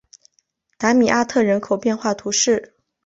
[0.79, 2.73] 达米阿特人口变化图示